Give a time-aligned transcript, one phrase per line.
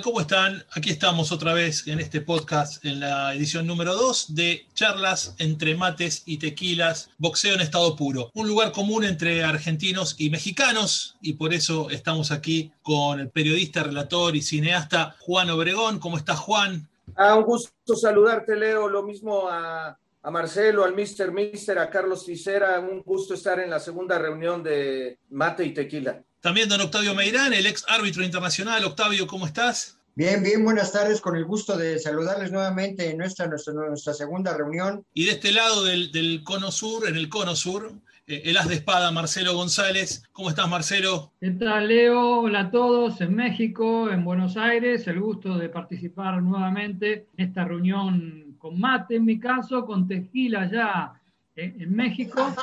[0.00, 0.64] ¿Cómo están?
[0.74, 5.74] Aquí estamos otra vez en este podcast, en la edición número 2 de Charlas entre
[5.74, 8.30] mates y tequilas, boxeo en estado puro.
[8.32, 13.82] Un lugar común entre argentinos y mexicanos y por eso estamos aquí con el periodista,
[13.82, 15.98] relator y cineasta Juan Obregón.
[15.98, 16.88] ¿Cómo estás, Juan?
[17.14, 18.88] Ah, un gusto saludarte, Leo.
[18.88, 22.80] Lo mismo a, a Marcelo, al Mister Mister, a Carlos Ticera.
[22.80, 26.22] Un gusto estar en la segunda reunión de Mate y Tequila.
[26.42, 28.84] También don Octavio Meirán, el ex árbitro internacional.
[28.84, 29.96] Octavio, ¿cómo estás?
[30.16, 34.52] Bien, bien, buenas tardes, con el gusto de saludarles nuevamente en nuestra, nuestra, nuestra segunda
[34.56, 35.04] reunión.
[35.14, 37.92] Y de este lado del, del, cono sur, en el cono sur,
[38.26, 40.24] eh, el as de espada Marcelo González.
[40.32, 41.30] ¿Cómo estás, Marcelo?
[41.40, 42.40] ¿Qué tal, Leo?
[42.40, 45.06] Hola a todos en México, en Buenos Aires.
[45.06, 50.68] El gusto de participar nuevamente en esta reunión con mate, en mi caso, con tequila
[50.68, 51.21] ya
[51.56, 52.54] en México,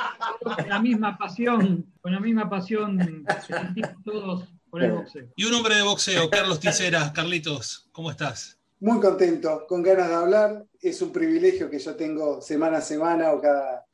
[0.42, 5.28] con la misma pasión, con la misma pasión que sentimos todos por el boxeo.
[5.36, 7.12] Y un hombre de boxeo, Carlos Ticera.
[7.12, 8.58] Carlitos, ¿cómo estás?
[8.80, 10.66] Muy contento, con ganas de hablar.
[10.80, 13.86] Es un privilegio que yo tengo semana a semana o cada,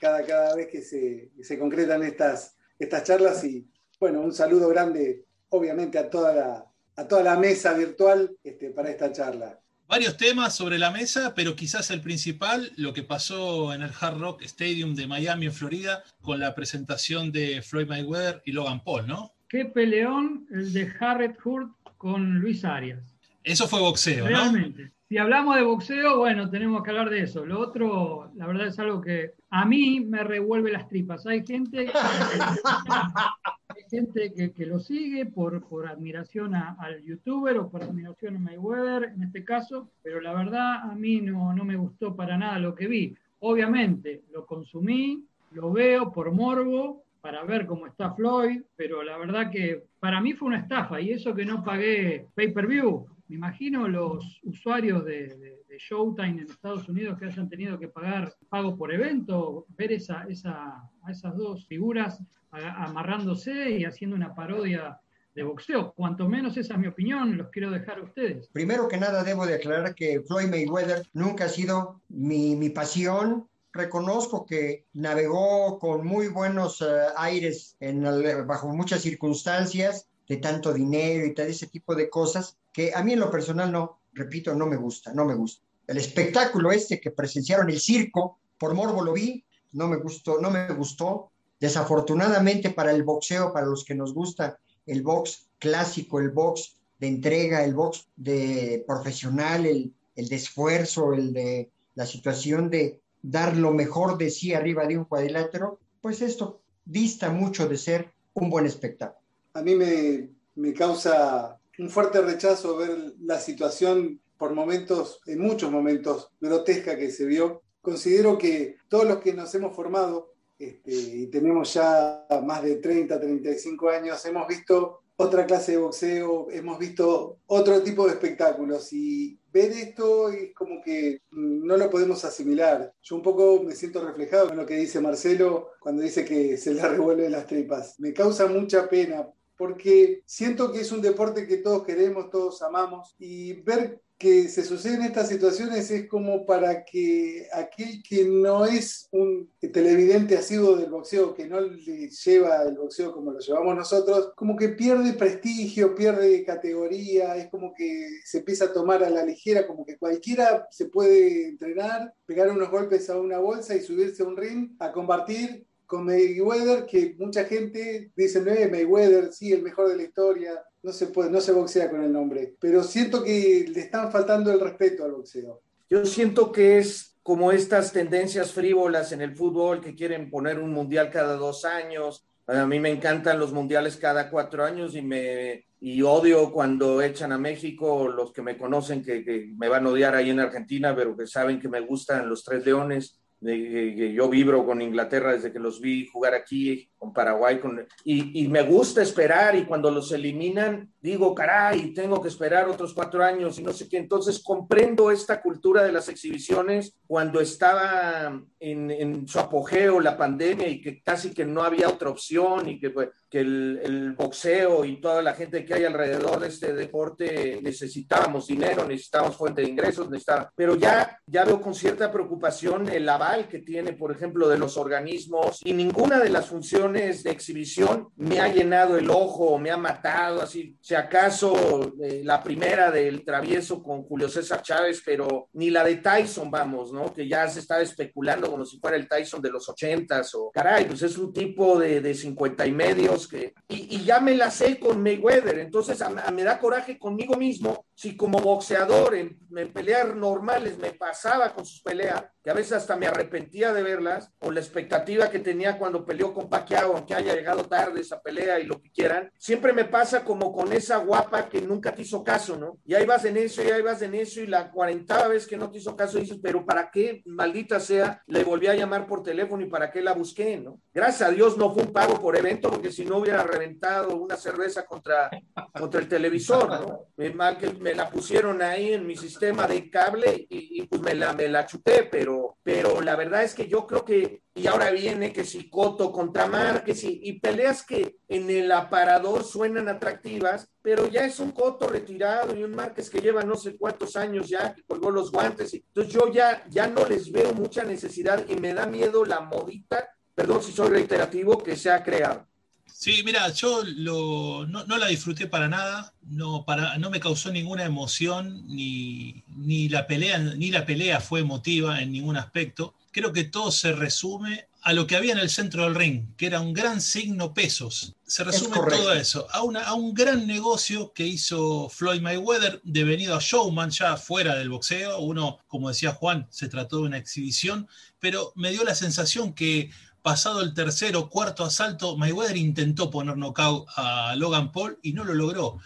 [0.00, 3.42] cada, cada vez que se, se concretan estas, estas charlas.
[3.44, 3.66] Y
[3.98, 8.90] bueno, un saludo grande, obviamente, a toda la, a toda la mesa virtual este, para
[8.90, 13.82] esta charla varios temas sobre la mesa, pero quizás el principal, lo que pasó en
[13.82, 18.52] el Hard Rock Stadium de Miami, en Florida, con la presentación de Floyd Mayweather y
[18.52, 19.32] Logan Paul, ¿no?
[19.48, 23.14] Qué peleón el de Harriet Hurt con Luis Arias.
[23.42, 24.90] Eso fue boxeo, Realmente.
[25.08, 27.44] Si hablamos de boxeo, bueno, tenemos que hablar de eso.
[27.44, 31.26] Lo otro, la verdad, es algo que a mí me revuelve las tripas.
[31.26, 31.92] Hay gente
[33.94, 38.38] gente que, que, lo sigue por, por admiración a, al youtuber o por admiración a
[38.40, 42.58] Mayweather en este caso, pero la verdad a mí no, no me gustó para nada
[42.58, 43.16] lo que vi.
[43.40, 49.50] Obviamente lo consumí, lo veo por morbo para ver cómo está Floyd, pero la verdad
[49.50, 53.06] que para mí fue una estafa y eso que no pagué pay-per-view.
[53.34, 57.88] Me imagino los usuarios de, de, de, Showtime en Estados Unidos que hayan tenido que
[57.88, 62.22] pagar pago por evento, ver esa, esa, a esas dos figuras
[62.52, 65.00] amarrándose y haciendo una parodia
[65.34, 65.94] de boxeo.
[65.94, 68.46] Cuanto menos esa es mi opinión, los quiero dejar a ustedes.
[68.52, 73.48] Primero que nada debo de aclarar que Floyd Mayweather nunca ha sido mi, mi pasión.
[73.72, 80.72] Reconozco que navegó con muy buenos uh, aires en el, bajo muchas circunstancias de tanto
[80.72, 84.54] dinero y tal ese tipo de cosas que a mí en lo personal no, repito,
[84.54, 85.62] no me gusta, no me gusta.
[85.86, 90.50] El espectáculo este que presenciaron el circo, por morbo lo vi, no me gustó, no
[90.50, 91.30] me gustó.
[91.60, 97.08] Desafortunadamente para el boxeo, para los que nos gusta el box clásico, el box de
[97.08, 103.56] entrega, el box de profesional, el, el de esfuerzo, el de la situación de dar
[103.56, 108.50] lo mejor de sí arriba de un cuadrilátero, pues esto dista mucho de ser un
[108.50, 109.23] buen espectáculo.
[109.54, 115.70] A mí me, me causa un fuerte rechazo ver la situación por momentos, en muchos
[115.70, 117.62] momentos, grotesca que se vio.
[117.80, 123.20] Considero que todos los que nos hemos formado este, y tenemos ya más de 30,
[123.20, 129.38] 35 años, hemos visto otra clase de boxeo, hemos visto otro tipo de espectáculos y
[129.52, 132.92] ver esto es como que no lo podemos asimilar.
[133.02, 136.74] Yo un poco me siento reflejado en lo que dice Marcelo cuando dice que se
[136.74, 137.98] le revuelven las tripas.
[138.00, 143.14] Me causa mucha pena porque siento que es un deporte que todos queremos, todos amamos
[143.18, 149.08] y ver que se suceden estas situaciones es como para que aquel que no es
[149.10, 154.32] un televidente asiduo del boxeo, que no le lleva el boxeo como lo llevamos nosotros,
[154.36, 159.24] como que pierde prestigio, pierde categoría, es como que se empieza a tomar a la
[159.24, 164.22] ligera, como que cualquiera se puede entrenar, pegar unos golpes a una bolsa y subirse
[164.22, 169.62] a un ring a combatir con Mayweather, que mucha gente dice, no Mayweather, sí, el
[169.62, 173.22] mejor de la historia, no se puede, no se boxea con el nombre, pero siento
[173.22, 175.62] que le están faltando el respeto al boxeo.
[175.88, 180.72] Yo siento que es como estas tendencias frívolas en el fútbol que quieren poner un
[180.72, 182.26] mundial cada dos años.
[182.46, 187.32] A mí me encantan los mundiales cada cuatro años y me y odio cuando echan
[187.32, 190.96] a México los que me conocen que, que me van a odiar ahí en Argentina,
[190.96, 195.58] pero que saben que me gustan los tres leones yo vibro con Inglaterra desde que
[195.58, 200.10] los vi jugar aquí, con Paraguay, con, y, y, me gusta esperar y cuando los
[200.12, 203.98] eliminan digo, caray, tengo que esperar otros cuatro años y no sé qué.
[203.98, 210.66] Entonces comprendo esta cultura de las exhibiciones cuando estaba en, en su apogeo la pandemia
[210.66, 212.94] y que casi que no había otra opción y que,
[213.28, 218.46] que el, el, boxeo y toda la gente que hay alrededor de este deporte necesitábamos
[218.46, 223.46] dinero, necesitábamos fuente de ingresos, necesitábamos, pero ya, ya veo con cierta preocupación el global
[223.48, 228.40] que tiene, por ejemplo, de los organismos y ninguna de las funciones de exhibición me
[228.40, 233.82] ha llenado el ojo, me ha matado, así, si acaso eh, la primera del travieso
[233.82, 237.12] con Julio César Chávez, pero ni la de Tyson, vamos, ¿no?
[237.12, 240.84] Que ya se estaba especulando como si fuera el Tyson de los ochentas o, caray,
[240.86, 244.78] pues es un tipo de, de 50 y medios que, y, ya me la sé
[244.78, 246.02] con Mayweather, entonces
[246.32, 251.80] me da coraje conmigo mismo si como boxeador en, en normales me pasaba con sus
[251.80, 256.04] peleas, que a veces hasta me arrepentía de verlas, o la expectativa que tenía cuando
[256.04, 259.84] peleó con Pacquiao, aunque haya llegado tarde esa pelea y lo que quieran, siempre me
[259.84, 262.78] pasa como con esa guapa que nunca te hizo caso, ¿no?
[262.84, 265.56] Y ahí vas en eso, y ahí vas en eso, y la cuarentava vez que
[265.56, 269.22] no te hizo caso dices, pero ¿para qué, maldita sea, le volví a llamar por
[269.22, 270.80] teléfono y para qué la busqué, ¿no?
[270.92, 274.36] Gracias a Dios no fue un pago por evento, porque si no hubiera reventado una
[274.36, 275.30] cerveza contra,
[275.78, 277.34] contra el televisor, ¿no?
[277.34, 281.34] Mal que me la pusieron ahí en mi sistema de cable y, pues me la,
[281.34, 285.34] me la chuté, pero, pero la verdad es que yo creo que, y ahora viene
[285.34, 291.26] que si Coto contra Márquez y, peleas que en el aparador suenan atractivas, pero ya
[291.26, 294.82] es un Coto retirado y un Márquez que lleva no sé cuántos años ya, que
[294.84, 298.86] colgó los guantes, entonces yo ya, ya no les veo mucha necesidad y me da
[298.86, 302.48] miedo la modita, perdón si soy reiterativo, que se ha creado.
[302.96, 307.50] Sí, mira, yo lo, no, no, la disfruté para nada, no, para, no me causó
[307.50, 312.94] ninguna emoción, ni, ni, la pelea, ni la pelea fue emotiva en ningún aspecto.
[313.10, 316.46] Creo que todo se resume a lo que había en el centro del ring, que
[316.46, 318.14] era un gran signo pesos.
[318.26, 323.34] Se resume todo eso, a, una, a un gran negocio que hizo Floyd Mayweather, devenido
[323.34, 325.18] a showman ya fuera del boxeo.
[325.18, 327.88] Uno, como decía Juan, se trató de una exhibición,
[328.20, 329.90] pero me dio la sensación que
[330.24, 335.22] pasado el tercer o cuarto asalto, Mayweather intentó poner knockout a Logan Paul y no
[335.22, 335.78] lo logró.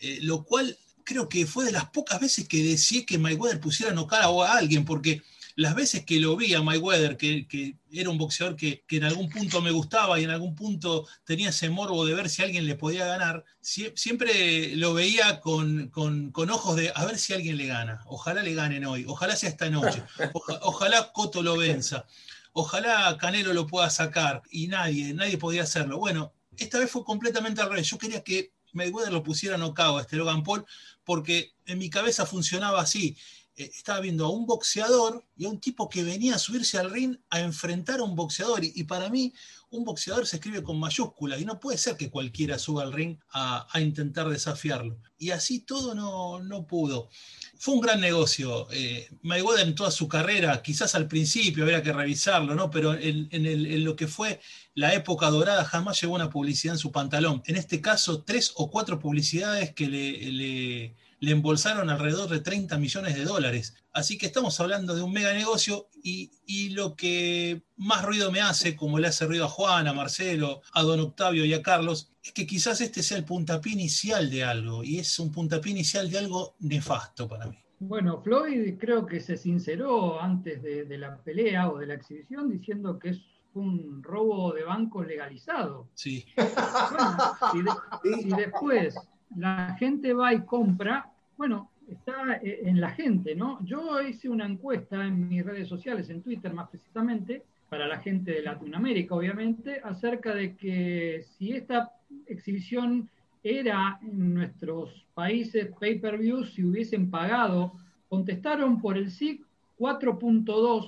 [0.00, 3.92] Eh, lo cual creo que fue de las pocas veces que deseé que Mayweather pusiera
[3.92, 5.22] knockout a alguien, porque
[5.54, 9.30] las veces que lo vi a Mayweather, que, que era un boxeador que, en algún
[9.30, 12.74] punto me gustaba y en algún punto tenía ese morbo de ver si alguien le
[12.74, 17.56] podía ganar, si, siempre lo veía con, con, con, ojos de a ver si alguien
[17.58, 18.02] le gana.
[18.06, 20.02] Ojalá le ganen hoy, ojalá sea esta noche,
[20.62, 22.06] ojalá Coto lo venza
[22.54, 25.98] ojalá Canelo lo pueda sacar y nadie, nadie podía hacerlo.
[25.98, 27.88] Bueno, esta vez fue completamente al revés.
[27.90, 30.64] Yo quería que Mayweather lo pusiera knockout a este Logan Paul
[31.04, 33.16] porque en mi cabeza funcionaba así.
[33.56, 36.90] Eh, estaba viendo a un boxeador y a un tipo que venía a subirse al
[36.90, 38.64] ring a enfrentar a un boxeador.
[38.64, 39.32] Y, para mí,
[39.70, 43.18] un boxeador se escribe con mayúsculas y no puede ser que cualquiera suba al ring
[43.30, 44.98] a, a intentar desafiarlo.
[45.18, 47.08] Y así todo no, no pudo
[47.64, 48.66] fue un gran negocio.
[48.72, 52.70] Eh, Mayweather en toda su carrera, quizás al principio habría que revisarlo, ¿no?
[52.70, 54.38] Pero en, en, lo que fue
[54.74, 57.42] la época dorada jamás llegó una publicidad en su pantalón.
[57.46, 62.76] En este caso, tres o cuatro publicidades que le, le, le embolsaron alrededor de 30
[62.76, 63.74] millones de dólares.
[63.94, 68.42] Así que estamos hablando de un mega negocio y, y, lo que más ruido me
[68.42, 72.10] hace, como le hace ruido a Juan, a Marcelo, a Don Octavio y a Carlos,
[72.24, 76.10] es que quizás este sea el puntapié inicial de algo y es un puntapié inicial
[76.10, 77.58] de algo nefasto para mí.
[77.80, 82.50] Bueno, Floyd creo que se sinceró antes de, de la pelea o de la exhibición
[82.50, 83.20] diciendo que es
[83.52, 85.88] un robo de banco legalizado.
[85.94, 86.24] Sí.
[86.36, 87.16] Bueno,
[87.52, 88.96] si, de, si después
[89.36, 93.64] la gente va y compra, bueno, está en la gente, ¿no?
[93.64, 97.44] Yo hice una encuesta en mis redes sociales, en Twitter más precisamente,
[97.74, 101.90] para la gente de Latinoamérica, obviamente, acerca de que si esta
[102.28, 103.10] exhibición
[103.42, 107.72] era en nuestros países pay-per-view, si hubiesen pagado,
[108.08, 109.42] contestaron por el sí
[109.80, 110.86] 4.2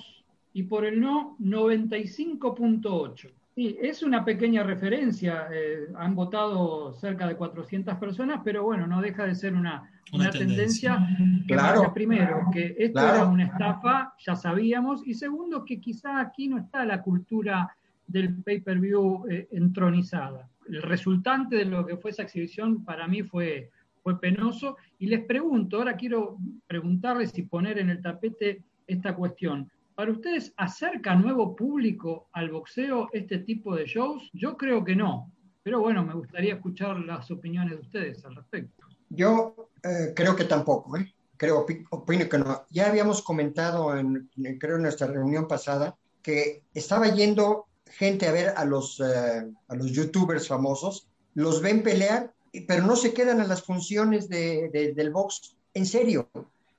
[0.52, 3.33] y por el no 95.8.
[3.56, 5.48] Sí, es una pequeña referencia.
[5.50, 10.25] Eh, han votado cerca de 400 personas, pero bueno, no deja de ser una, una,
[10.25, 10.98] una tendencia.
[11.16, 11.56] tendencia.
[11.56, 11.94] Claro.
[11.94, 13.16] primero, que esto claro.
[13.16, 17.75] era una estafa, ya sabíamos, y segundo, que quizá aquí no está la cultura
[18.06, 20.46] del pay-per-view eh, entronizada.
[20.68, 23.70] El resultante de lo que fue esa exhibición para mí fue,
[24.02, 24.76] fue penoso.
[24.98, 26.36] Y les pregunto, ahora quiero
[26.66, 29.70] preguntarles y poner en el tapete esta cuestión.
[29.96, 34.28] ¿Para ustedes acerca nuevo público al boxeo este tipo de shows?
[34.34, 38.86] Yo creo que no, pero bueno, me gustaría escuchar las opiniones de ustedes al respecto.
[39.08, 41.14] Yo eh, creo que tampoco, ¿eh?
[41.38, 42.66] creo, opino que no.
[42.68, 44.28] Ya habíamos comentado, en,
[44.60, 49.92] creo nuestra reunión pasada, que estaba yendo gente a ver a los, eh, a los
[49.92, 52.34] youtubers famosos, los ven pelear,
[52.68, 55.56] pero no se quedan a las funciones de, del box.
[55.72, 56.28] En serio,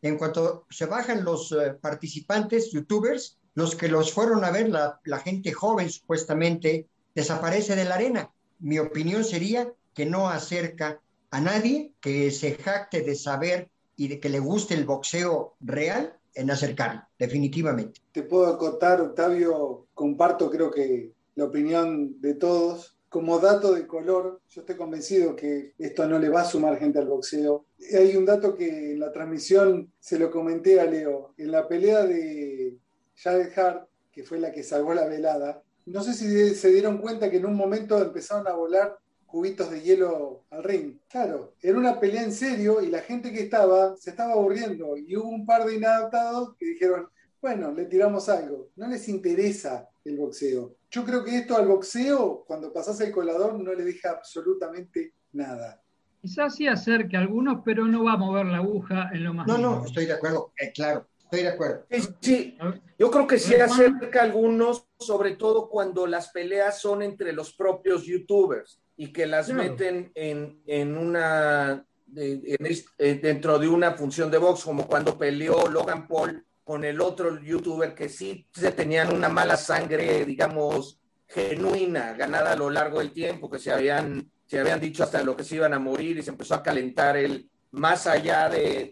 [0.01, 4.99] en cuanto se bajan los uh, participantes, youtubers, los que los fueron a ver, la,
[5.05, 8.31] la, gente joven supuestamente, desaparece de la arena.
[8.59, 11.01] Mi opinión sería que no acerca
[11.31, 16.17] a nadie que se jacte de saber y de que le guste el boxeo real,
[16.37, 17.99] en acercarlo, definitivamente.
[18.11, 22.96] Te puedo acotar, Octavio, comparto creo que la opinión de todos.
[23.09, 26.99] Como dato de color, yo estoy convencido que esto no le va a sumar gente
[26.99, 27.65] al boxeo.
[27.93, 31.33] Hay un dato que en la transmisión se lo comenté a Leo.
[31.37, 32.77] En la pelea de
[33.15, 37.31] Jared Hart, que fue la que salvó la velada, no sé si se dieron cuenta
[37.31, 40.97] que en un momento empezaron a volar cubitos de hielo al ring.
[41.09, 45.15] Claro, era una pelea en serio y la gente que estaba se estaba aburriendo y
[45.15, 47.07] hubo un par de inadaptados que dijeron,
[47.41, 48.69] bueno, le tiramos algo.
[48.75, 50.75] No les interesa el boxeo.
[50.89, 55.81] Yo creo que esto al boxeo, cuando pasas el colador, no le deja absolutamente nada.
[56.21, 59.47] Quizás sí acerque a algunos, pero no va a mover la aguja en lo más.
[59.47, 61.07] No, no, estoy de acuerdo, eh, claro.
[61.23, 61.85] Estoy de acuerdo.
[62.21, 62.57] Sí,
[62.97, 67.53] yo creo que sí acerca a algunos, sobre todo cuando las peleas son entre los
[67.53, 74.37] propios youtubers y que las meten en, en una eh, dentro de una función de
[74.37, 79.29] box, como cuando peleó Logan Paul con el otro youtuber que sí se tenían una
[79.29, 84.81] mala sangre, digamos, genuina, ganada a lo largo del tiempo, que se habían, se habían
[84.81, 88.05] dicho hasta lo que se iban a morir y se empezó a calentar el, más
[88.05, 88.91] allá de,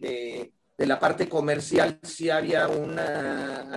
[0.78, 3.70] de, la parte comercial, sí había una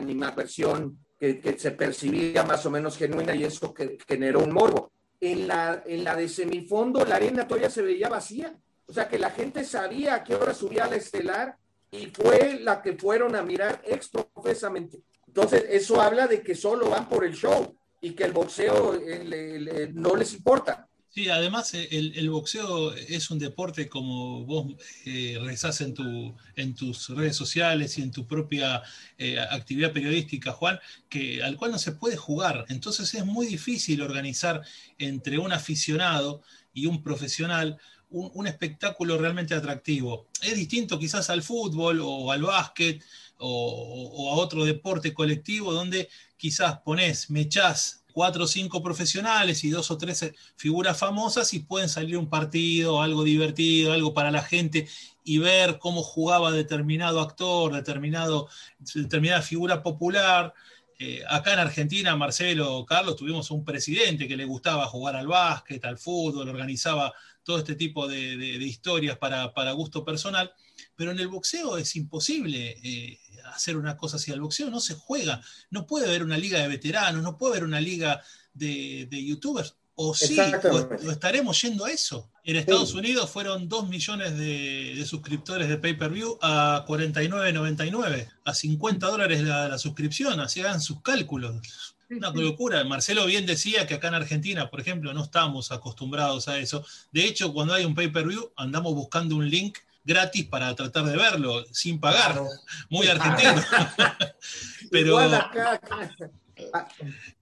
[1.18, 4.92] que, que, se percibía más o menos genuina y eso que generó un morbo.
[5.20, 8.56] En la, en la de semifondo, la arena todavía se veía vacía.
[8.86, 11.56] O sea que la gente sabía a qué hora subía la estelar
[11.90, 15.00] y fue la que fueron a mirar exprofesamente.
[15.26, 19.90] Entonces, eso habla de que solo van por el show y que el boxeo eh,
[19.92, 20.88] no les importa.
[21.10, 24.74] Sí, además eh, el, boxeo es un deporte como vos
[25.06, 28.82] eh, rezás en, tu, en tus redes sociales y en tu propia
[29.16, 30.78] eh, actividad periodística, Juan,
[31.08, 32.66] que, al cual no se puede jugar.
[32.68, 34.62] Entonces es muy difícil organizar
[34.98, 36.42] entre un aficionado
[36.72, 37.78] y un profesional
[38.10, 40.28] un, espectáculo realmente atractivo.
[40.42, 43.02] Es distinto quizás al fútbol o al básquet
[43.38, 49.90] o, a otro deporte colectivo donde quizás pones, mechás cuatro o cinco profesionales y dos
[49.90, 54.88] o tres figuras famosas y pueden salir un partido, algo divertido, algo para la gente
[55.22, 58.48] y ver cómo jugaba determinado actor, determinado,
[58.94, 60.54] determinada figura popular.
[60.98, 65.84] Eh, acá en Argentina, Marcelo, Carlos, tuvimos un presidente que le gustaba jugar al básquet,
[65.84, 67.14] al fútbol, organizaba
[67.48, 70.52] todo este tipo de, historias para, gusto personal,
[70.94, 73.18] pero en el boxeo es imposible eh,
[73.54, 74.30] hacer una cosa así.
[74.30, 75.40] El boxeo no se juega,
[75.70, 79.76] no puede haber una liga de veteranos, no puede haber una liga de, youtubers.
[79.94, 80.38] O sí,
[80.70, 82.30] o, estaremos yendo a eso.
[82.44, 89.40] En Estados Unidos fueron 2 millones de, suscriptores de pay-per-view a 49.99, a 50 dólares
[89.40, 92.82] la, la suscripción, así hagan sus cálculos una locura.
[92.84, 96.84] Marcelo bien decía que acá en Argentina, por ejemplo, no estamos acostumbrados a eso.
[97.12, 101.64] De hecho, cuando hay un pay-per-view, andamos buscando un link gratis para tratar de verlo,
[101.70, 102.42] sin pagar.
[102.88, 103.62] Muy argentino.
[104.90, 105.20] Pero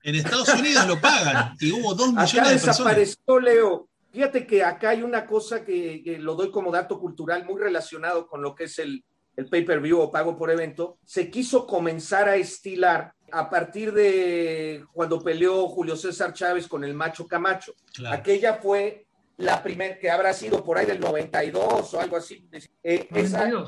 [0.03, 3.89] en Estados Unidos lo pagan y hubo dos millones acá de desapareció, Leo.
[4.13, 8.27] Fíjate que acá hay una cosa que, que, lo doy como dato cultural muy relacionado
[8.27, 9.05] con lo que es el,
[9.37, 10.99] el pay-per-view o pago por evento.
[11.05, 16.95] Se quiso comenzar a estilar a partir de cuando peleó Julio César Chávez con el
[16.95, 17.75] Macho Camacho.
[18.09, 19.07] Aquella fue
[19.39, 22.49] la primera, que habrá sido por ahí del 92 o algo así.
[22.83, 23.09] Eh,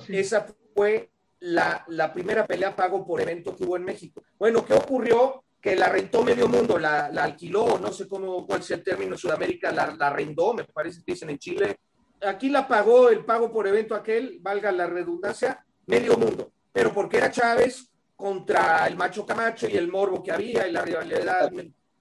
[0.09, 1.11] esa, fue
[1.41, 4.23] la, la, primera pelea pago por evento que hubo en México.
[4.39, 5.45] Bueno, ¿qué ocurrió?
[5.61, 9.13] Que la rentó medio mundo, la, la alquiló, no sé cómo, cuál sea el término
[9.13, 11.77] en Sudamérica, la, la arrendó, me parece que dicen en Chile.
[12.23, 16.53] Aquí la pagó el pago por evento aquel, valga la redundancia, medio mundo.
[16.73, 20.83] Pero porque era Chávez, contra el Macho Camacho y el morbo que había y la
[20.83, 21.53] rivalidad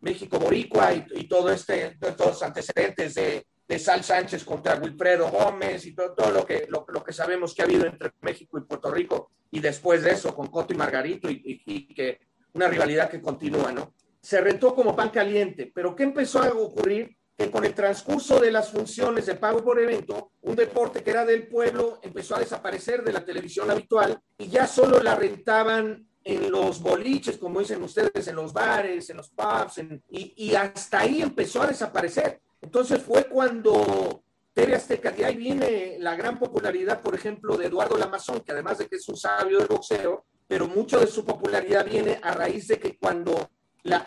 [0.01, 3.45] México-Boricua y, todo este, todos los antecedentes de,
[3.77, 7.65] Sal Sánchez contra Wilfredo Gómez y todo, todo lo, que, lo, que sabemos que ha
[7.65, 11.61] habido entre México y Puerto Rico y después de eso con Coto y Margarito y,
[11.65, 12.19] y que
[12.53, 13.93] una rivalidad que continúa, ¿no?
[14.21, 17.16] Se rentó como pan caliente, pero ¿qué empezó a ocurrir?
[17.37, 21.23] Que con el transcurso de las funciones de pago por evento, un deporte que era
[21.23, 26.51] del pueblo empezó a desaparecer de la televisión habitual y ya solo la rentaban en
[26.51, 29.79] los boliches, como dicen ustedes, en los bares, en los pubs,
[30.09, 32.41] y, hasta ahí empezó a desaparecer.
[32.61, 37.97] Entonces fue cuando TV Azteca, de ahí viene la gran popularidad, por ejemplo, de Eduardo
[37.97, 41.85] Lamazón, que además de que es un sabio del boxeo, pero mucho de su popularidad
[41.85, 43.49] viene a raíz de que cuando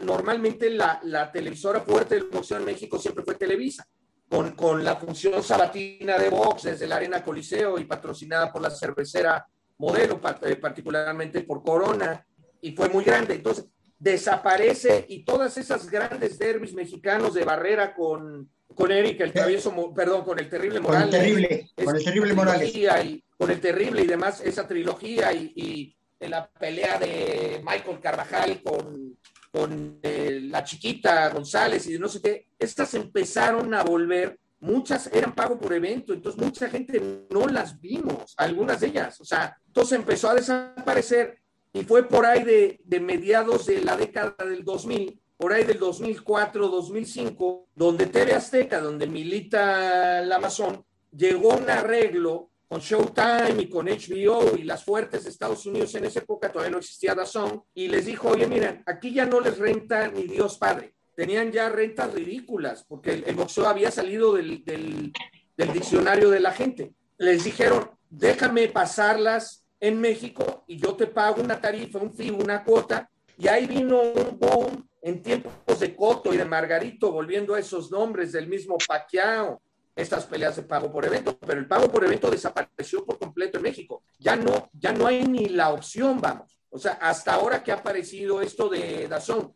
[0.00, 3.86] normalmente la, la, televisora fuerte del boxeo en México siempre fue Televisa,
[4.28, 8.70] con, con la función sabatina de box desde la Arena Coliseo y patrocinada por la
[8.70, 9.46] cervecera
[9.78, 12.26] Modelo, eh, particularmente por Corona,
[12.60, 13.34] y fue muy grande.
[13.34, 13.64] Entonces,
[13.98, 20.24] desaparece y todas esas grandes derbis mexicanos de barrera con, con Eric, el travieso, perdón,
[20.24, 21.08] con el terrible Morales.
[21.08, 22.74] Con el terrible, con el terrible Morales.
[22.74, 29.09] Y, con el terrible y demás, esa trilogía y, la pelea de Michael Carvajal con,
[29.50, 35.08] con eh, la chiquita González y de no sé qué, estas empezaron a volver, muchas
[35.12, 39.56] eran pago por evento, entonces mucha gente no las vimos, algunas de ellas, o sea,
[39.66, 41.38] entonces empezó a desaparecer
[41.72, 46.68] y fue por ahí de, mediados de la década del 2000 por ahí del 2004,
[46.68, 53.86] 2005, donde TV Azteca, donde milita el Amazon, llegó un arreglo con Showtime y con
[53.86, 57.88] HBO y las fuertes de Estados Unidos en esa época, todavía no existía DAZN, y
[57.88, 60.94] les dijo, oye, miren, aquí ya no les renta ni Dios Padre.
[61.16, 65.12] Tenían ya rentas ridículas, porque el, boxeo había salido del, del,
[65.56, 66.94] del diccionario de la gente.
[67.18, 72.62] Les dijeron, déjame pasarlas en México y yo te pago una tarifa, un fee, una
[72.62, 77.58] cuota, y ahí vino un boom en tiempos de Coto y de Margarito, volviendo a
[77.58, 79.60] esos nombres del mismo Paquiao,
[80.00, 83.64] estas peleas de pago por evento, pero el pago por evento desapareció por completo en
[83.64, 84.02] México.
[84.18, 86.58] Ya no, ya no hay ni la opción, vamos.
[86.70, 89.54] O sea, hasta ahora que ha aparecido esto de Dazón.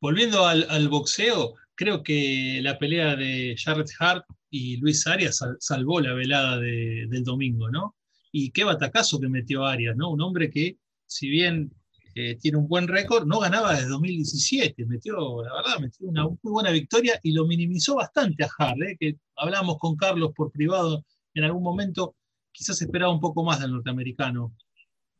[0.00, 6.00] Volviendo al, boxeo, creo que la pelea de Jarrett Hart y Luis Arias sal, salvó
[6.00, 7.96] la velada de, del domingo, ¿no?
[8.30, 10.10] Y qué batacazo que metió Arias, ¿no?
[10.10, 11.72] Un hombre que, si bien
[12.20, 16.36] eh, tiene un buen récord, no ganaba desde 2017, metió, la verdad, metió una muy
[16.42, 21.04] buena victoria y lo minimizó bastante a Hart, eh, que hablamos con Carlos por privado
[21.34, 22.16] en algún momento,
[22.50, 24.52] quizás esperaba un poco más del norteamericano,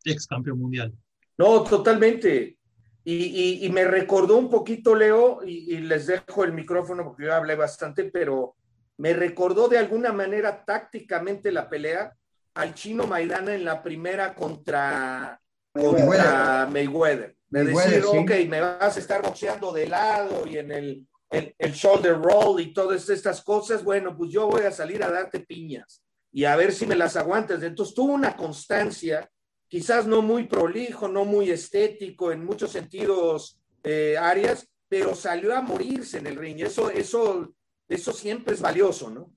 [0.04, 0.92] ex campeón mundial.
[1.36, 2.58] No, totalmente.
[3.04, 7.26] Y, y, y me recordó un poquito, Leo, y, y, les dejo el micrófono porque
[7.26, 8.56] yo hablé bastante, pero
[8.96, 12.12] me recordó de alguna manera tácticamente la pelea
[12.54, 15.40] al chino Maidana en la primera contra
[15.78, 17.37] contra Mayweather.
[17.49, 18.18] De Mayweather, decir, sí.
[18.18, 22.61] ok, me vas a estar boxeando de lado y en el, el, el, shoulder roll
[22.61, 26.02] y todas estas cosas, bueno, pues yo voy a salir a darte piñas
[26.33, 27.62] y a ver si me las aguantas.
[27.62, 29.31] Entonces tuvo una constancia,
[29.66, 35.62] quizás no muy prolijo, no muy estético en muchos sentidos, eh, áreas, pero salió a
[35.62, 36.61] morirse en el ring.
[36.61, 37.55] Eso, eso,
[37.88, 39.33] eso siempre es valioso, ¿no?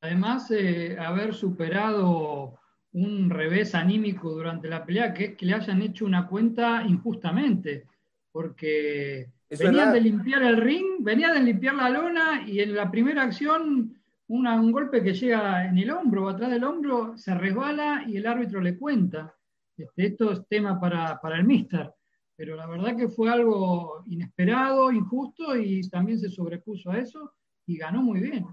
[0.00, 2.59] Además, eh, haber superado
[2.92, 7.86] un revés anímico durante la pelea, que es que le hayan hecho una cuenta injustamente,
[8.32, 9.92] porque es venían verdad.
[9.94, 13.96] de limpiar el ring, venían de limpiar la lona y en la primera acción
[14.28, 18.16] una, un golpe que llega en el hombro o atrás del hombro se resbala y
[18.16, 19.34] el árbitro le cuenta.
[19.76, 21.92] Este, esto es tema para, para el mister,
[22.36, 27.32] pero la verdad que fue algo inesperado, injusto y también se sobrepuso a eso
[27.66, 28.46] y ganó muy bien.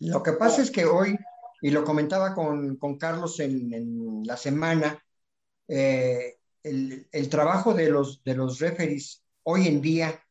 [0.00, 1.16] Lo que pasa es que hoy
[1.64, 5.02] y lo comentaba con, con Carlos en, la semana,
[5.66, 10.22] eh, el, el, trabajo de los, de los referees hoy en día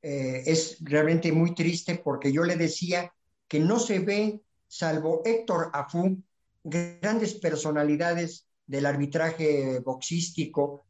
[0.00, 3.12] eh, es realmente muy triste porque yo le decía
[3.46, 6.22] que no se ve, salvo Héctor Afú,
[6.64, 10.86] grandes personalidades del arbitraje boxístico.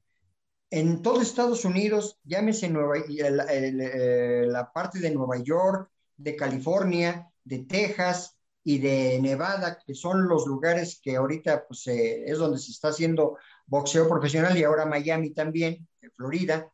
[0.70, 7.58] En todo Estados Unidos, llámese Nueva, el, la parte de Nueva York, de California, de
[7.64, 12.72] Texas, y de Nevada, que son los lugares que ahorita pues, eh, es donde se
[12.72, 16.70] está haciendo boxeo profesional y ahora Miami también, Florida.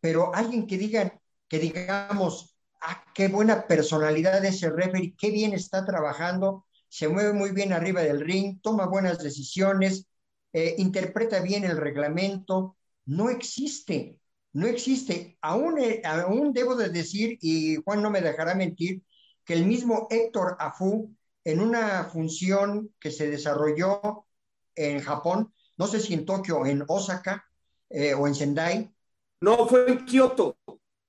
[0.00, 5.84] Pero alguien que diga, que digamos, ah, qué buena personalidad ese referee, qué bien está
[5.84, 10.06] trabajando, se mueve muy bien arriba del ring, toma buenas decisiones,
[10.52, 14.18] eh, interpreta bien el reglamento, no existe,
[14.52, 15.38] no existe.
[15.40, 19.02] Aún, eh, aún debo de decir, y Juan no me dejará mentir,
[19.44, 24.26] que el mismo Héctor Afu, en una función que se desarrolló
[24.74, 27.44] en Japón, no sé si en Tokio, en Osaka
[27.90, 28.94] eh, o en Sendai.
[29.40, 30.56] No, fue en Kioto.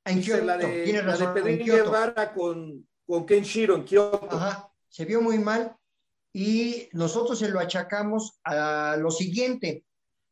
[0.06, 1.26] En Kioto, la de, razón.
[1.26, 4.36] La de Pedrín Guevara con, con Kenshiro en Kioto.
[4.36, 5.76] Ajá, se vio muy mal
[6.34, 9.86] y nosotros se lo achacamos a lo siguiente.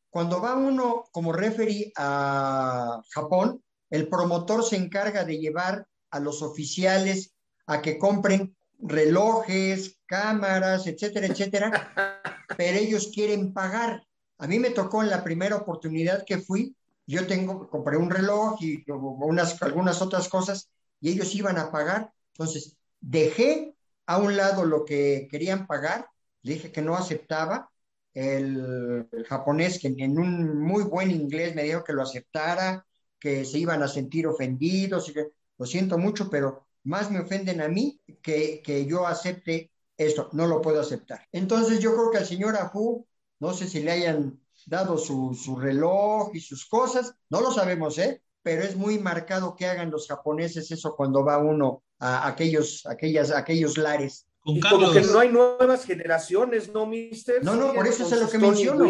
[0.09, 6.41] Cuando va uno como referee a Japón, el promotor se encarga de llevar a los
[6.41, 7.30] oficiales
[7.71, 11.93] a que compren relojes, cámaras, etcétera, etcétera,
[12.57, 14.05] pero ellos quieren pagar.
[14.39, 16.75] A mí me tocó en la primera oportunidad que fui,
[17.07, 22.11] yo tengo, compré un reloj y unas, algunas otras cosas y ellos iban a pagar.
[22.33, 23.73] Entonces, dejé
[24.05, 26.07] a un lado lo que querían pagar,
[26.41, 27.69] le dije que no aceptaba.
[28.13, 32.85] El, el japonés, que en un muy buen inglés me dijo que lo aceptara,
[33.17, 37.61] que se iban a sentir ofendidos, y que, lo siento mucho, pero más me ofenden
[37.61, 41.27] a mí que, que yo acepte esto, no lo puedo aceptar.
[41.31, 43.05] Entonces yo creo que al señor Afu,
[43.39, 47.97] no sé si le hayan dado su, su reloj y sus cosas, no lo sabemos,
[47.97, 48.21] ¿eh?
[48.43, 53.31] Pero es muy marcado que hagan los japoneses eso cuando va uno a aquellos, aquellas,
[53.31, 54.25] aquellos lares.
[54.45, 57.43] y como que no hay nuevas generaciones, ¿no, mister?
[57.43, 58.85] No, no, por eso es lo que menciono.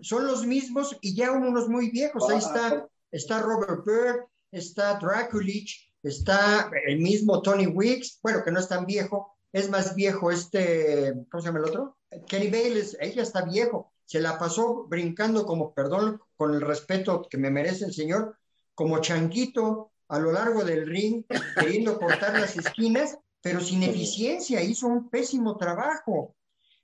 [0.00, 2.30] Son los mismos y ya unos muy viejos.
[2.30, 8.60] Ahí está, está Robert Bird, está Draculich, está el mismo Tony Wicks, bueno, que no
[8.60, 11.98] es tan viejo, es más viejo este, ¿cómo se llama el otro?
[12.26, 17.38] Kenny Bayless, ella está viejo, se la pasó brincando como, perdón, con el respeto que
[17.38, 18.36] me merece el señor,
[18.74, 21.24] como changuito a lo largo del ring,
[21.58, 26.34] queriendo cortar las esquinas, pero sin eficiencia, hizo un pésimo trabajo.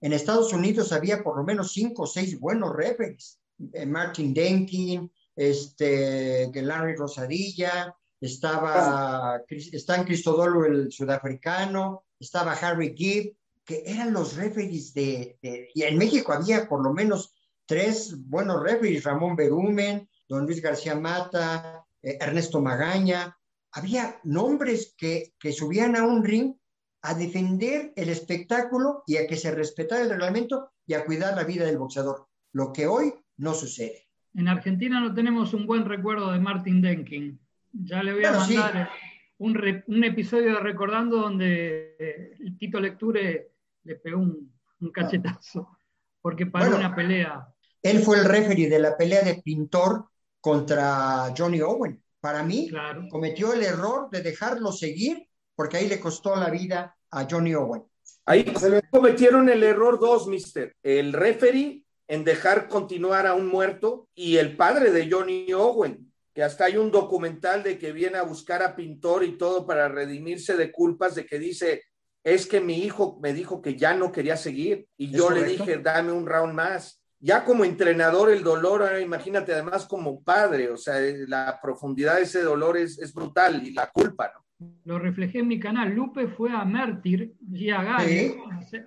[0.00, 3.40] En Estados Unidos había por lo menos cinco o seis buenos referees.
[3.72, 13.82] Eh, Martin Denkin, este, Larry Rosadilla, estaba Stan Cristodolo el sudafricano, estaba Harry Gibb, que
[13.84, 15.38] eran los referees de,
[15.74, 17.34] y en México había por lo menos
[17.66, 23.36] tres buenos referees, Ramón Berumen, don Luis García Mata, eh, Ernesto Magaña,
[23.72, 26.54] había nombres que, que subían a un ring
[27.02, 31.44] a defender el espectáculo y a que se respetara el reglamento y a cuidar la
[31.44, 34.08] vida del boxeador, lo que hoy no sucede.
[34.34, 37.40] En Argentina no tenemos un buen recuerdo de Martin Denkin.
[37.84, 38.90] Ya le voy a mandar
[39.38, 43.50] un, episodio de Recordando donde eh, el Tito Lecture
[43.84, 44.52] le pegó un,
[44.92, 45.78] cachetazo
[46.20, 47.48] porque paró una pelea.
[47.82, 50.06] Él fue el referee de la pelea de Pintor
[50.40, 52.02] contra Johnny Owen.
[52.20, 52.68] Para mí,
[53.10, 57.84] cometió el error de dejarlo seguir porque ahí le costó la vida a Johnny Owen.
[58.24, 58.52] Ahí
[58.90, 60.76] cometieron el error dos, mister.
[60.82, 66.05] El referee en dejar continuar a un muerto y el padre de Johnny Owen
[66.36, 69.88] que hasta hay un documental de que viene a buscar a Pintor y todo para
[69.88, 71.84] redimirse de culpas de que dice,
[72.22, 75.78] es que mi hijo me dijo que ya no quería seguir y yo le dije,
[75.78, 77.02] dame un round más.
[77.20, 82.24] Ya como entrenador el dolor, imagínate además como padre, o sea, eh, la profundidad de
[82.24, 84.68] ese dolor es, es brutal y la culpa, ¿no?
[84.84, 85.94] Lo reflejé en mi canal.
[85.94, 88.36] Lupe fue a Mértir y a Gale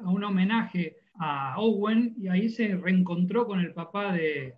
[0.04, 4.54] a un homenaje a Owen y ahí se reencontró con el papá de,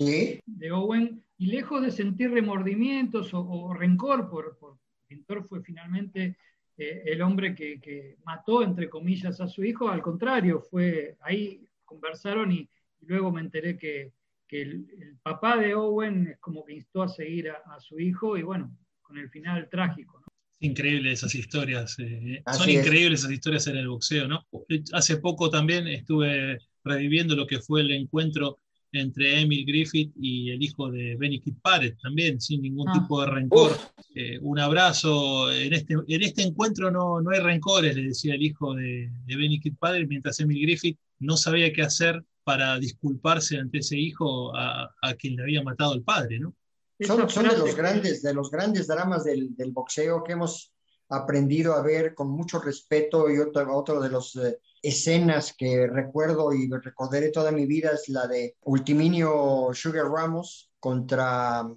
[0.46, 4.78] de Owen y lejos de sentir remordimientos o, rencor por, por
[5.08, 6.38] Pintor fue finalmente
[6.78, 12.52] eh, el hombre que, mató, entre comillas, a su hijo, al contrario, fue ahí conversaron
[12.52, 12.70] y,
[13.08, 14.14] luego me enteré que,
[14.50, 14.86] el,
[15.24, 19.18] papá de Owen es como que instó a seguir a, su hijo y bueno, con
[19.18, 20.20] el final trágico.
[20.20, 20.28] ¿no?
[20.60, 24.46] Increíbles esas historias, eh, son increíbles esas historias en el boxeo, ¿no?
[24.94, 28.60] Hace poco también estuve reviviendo lo que fue el encuentro
[28.94, 31.56] entre Emil Griffith y el hijo de Benny Kid
[32.02, 32.94] también sin ningún ah.
[32.94, 33.72] tipo de rencor.
[34.16, 38.42] Eh, un abrazo, en este, en este encuentro no, no hay rencores, le decía el
[38.44, 39.74] hijo de, de Benny Kid
[40.08, 45.44] mientras Emil Griffith no sabía qué hacer para disculparse ante ese hijo a, quien le
[45.44, 46.56] había matado el padre, ¿no?
[47.00, 50.72] Son, son de los grandes, de los grandes dramas del, del, boxeo que hemos
[51.12, 56.54] aprendido a ver con mucho respeto y otro, otro de los eh, escenas que recuerdo
[56.54, 61.70] y recordaré toda mi vida es la de Ultiminio Sugar Ramos contra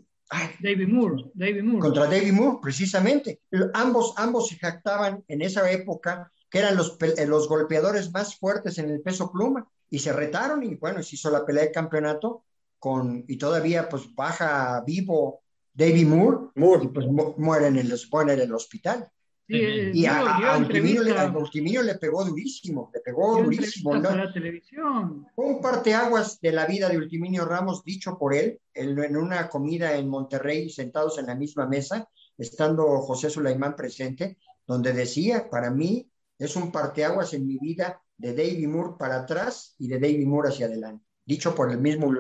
[0.61, 1.81] David Moore, David Moore.
[1.81, 3.41] Contra David Moore, precisamente.
[3.75, 8.89] Ambos, ambos se jactaban en esa época que eran los, los golpeadores más fuertes en
[8.89, 12.45] el peso pluma y se retaron y bueno, se hizo la pelea de campeonato
[12.79, 15.43] con, y todavía pues baja vivo
[15.73, 16.85] David Moore, Moore.
[16.85, 19.11] y pues muere en el, muere en el hospital
[19.47, 23.95] y a, le, pegó durísimo, le pegó durísimo.
[23.97, 24.17] ¿no?
[24.17, 25.27] la televisión.
[25.35, 29.97] Fue un parteaguas de la vida de Ultiminio Ramos, dicho por él, en una comida
[29.97, 36.09] en Monterrey, sentados en la misma mesa, estando José Sulaimán presente, donde decía, para mí
[36.39, 40.49] es un parteaguas en mi vida de David Moore para atrás y de David Moore
[40.49, 42.11] hacia adelante, dicho por el mismo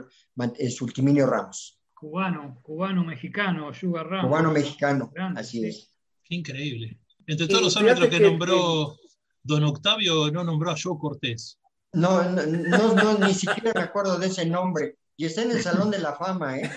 [0.81, 1.81] Ultiminio Ramos.
[1.95, 4.27] Cubano, cubano mexicano, Sugar Ramos.
[4.27, 5.91] Cubano mexicano, así es.
[6.29, 6.99] increíble.
[7.27, 8.97] Entre todos los árbitros que, nombró
[9.43, 11.59] don Octavio, no nombró a Joe Cortés.
[11.93, 14.97] No, no, no, ni siquiera me acuerdo de ese nombre.
[15.17, 16.71] Y está en el Salón de la Fama, ¿eh?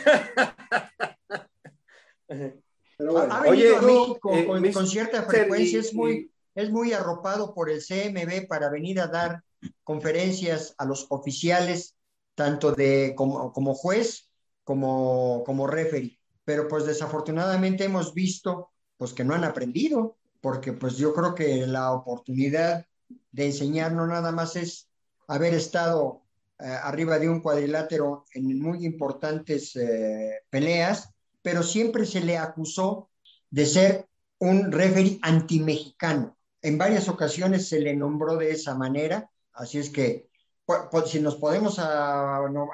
[2.30, 7.82] ha, venido a México eh, con, cierta frecuencia, es muy, es muy arropado por el
[7.82, 9.44] CMB para venir a dar
[9.84, 11.96] conferencias a los oficiales,
[12.36, 14.30] tanto de como, como juez
[14.64, 16.20] como, como referee.
[16.44, 21.68] Pero pues desafortunadamente hemos visto pues que no han aprendido porque pues yo creo que
[21.68, 22.86] la oportunidad
[23.34, 24.88] de enseñar no nada más es
[25.28, 26.22] haber estado
[26.58, 31.10] eh, arriba de un cuadrilátero en muy importantes eh, peleas,
[31.42, 33.10] pero siempre se le acusó
[33.50, 34.08] de ser
[34.40, 36.38] un referee antimexicano.
[36.62, 40.30] En varias ocasiones se le nombró de esa manera, así es que
[40.66, 41.78] pues, si nos podemos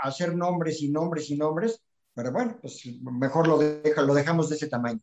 [0.03, 1.81] hacer nombres y nombres y nombres,
[2.13, 4.99] pero bueno, pues mejor lo, deja, lo dejamos de ese tamaño.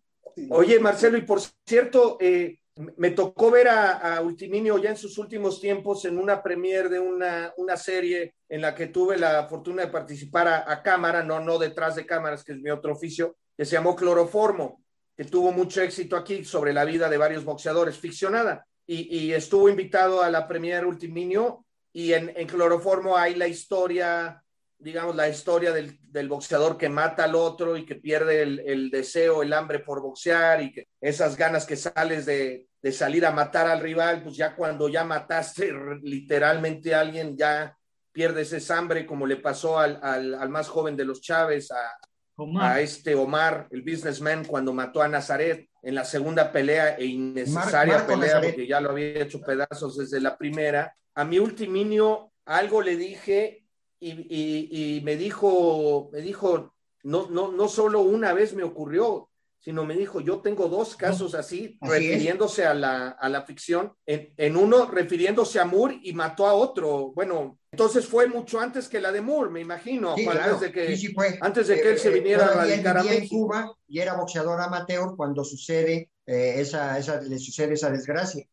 [0.51, 2.60] Oye, Marcelo, y por cierto, eh,
[2.97, 7.01] me tocó ver a, a, Ultiminio ya en sus últimos tiempos en una premiere de
[7.01, 11.59] una, una serie en la que tuve la fortuna de participar a, cámara, no, no
[11.59, 14.83] detrás de cámaras, que es mi otro oficio, que se llamó Cloroformo,
[15.17, 18.67] que tuvo mucho éxito aquí sobre la vida de varios boxeadores, ficcionada.
[18.87, 24.43] Y, y estuvo invitado a la premiere Ultiminio y en, en Cloroformo hay la historia
[24.81, 28.91] digamos, la historia del, del, boxeador que mata al otro y que pierde el, el,
[28.91, 33.31] deseo, el hambre por boxear y que esas ganas que sales de, de, salir a
[33.31, 37.77] matar al rival, pues ya cuando ya mataste literalmente a alguien, ya
[38.13, 41.93] pierdes esa hambre, como le pasó al, al, al más joven de los Chávez, a,
[42.37, 42.73] Omar.
[42.73, 47.99] a este Omar, el businessman, cuando mató a Nazaret en la segunda pelea e innecesaria
[47.99, 48.51] Mar pelea, Nazaret.
[48.51, 50.95] porque ya lo había hecho pedazos desde la primera.
[51.15, 53.65] A mi ultiminio algo le dije
[54.01, 59.31] y, y, y, me dijo, me dijo, no, no, no solo una vez me ocurrió,
[59.61, 63.93] sino me dijo, yo tengo dos casos así, así refiriéndose a la, a la, ficción,
[64.07, 67.13] en, en, uno refiriéndose a Moore y mató a otro.
[67.15, 70.59] Bueno, entonces fue mucho antes que la de Moore, me imagino, sí, antes, claro.
[70.59, 73.71] de que, sí, antes de que eh, él se viniera a radicar a en Cuba
[73.87, 78.47] y era boxeador amateur cuando sucede eh, esa, esa, le sucede esa desgracia.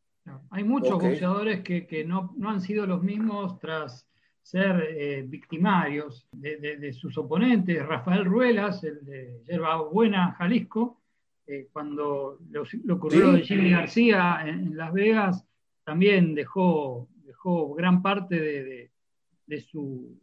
[0.50, 1.12] Hay muchos okay.
[1.12, 4.07] boxeadores que, que no, no han sido los mismos tras
[4.48, 7.86] ser eh, victimarios de, de, de, sus oponentes.
[7.86, 11.02] Rafael Ruelas, el de Yerba Buena, Jalisco,
[11.46, 13.38] eh, cuando lo, lo ocurrió sí.
[13.38, 15.46] de Jimmy García en, en, Las Vegas,
[15.84, 18.92] también dejó, dejó gran parte de,
[19.48, 20.18] de su,